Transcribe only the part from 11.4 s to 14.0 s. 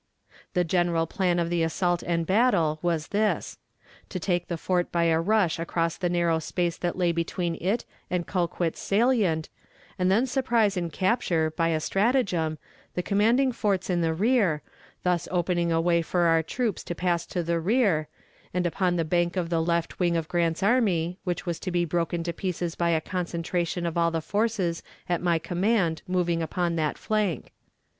by a stratagem, the commanding forts